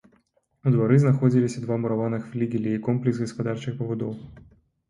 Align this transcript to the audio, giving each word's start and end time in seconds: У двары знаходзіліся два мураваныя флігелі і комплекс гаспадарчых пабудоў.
У 0.69 0.71
двары 0.75 0.95
знаходзіліся 1.03 1.61
два 1.65 1.77
мураваныя 1.83 2.23
флігелі 2.31 2.69
і 2.79 2.81
комплекс 2.89 3.23
гаспадарчых 3.25 3.73
пабудоў. 3.83 4.19